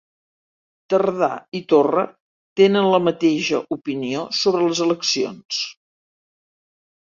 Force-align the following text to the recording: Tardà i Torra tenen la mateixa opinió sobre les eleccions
Tardà 0.93 1.27
i 1.59 1.61
Torra 1.73 2.05
tenen 2.63 2.89
la 2.95 3.01
mateixa 3.09 3.61
opinió 3.77 4.25
sobre 4.41 4.65
les 4.67 4.83
eleccions 4.89 5.63